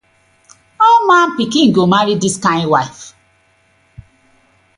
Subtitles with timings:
[0.79, 3.01] How man pikin go marry dis kind wife.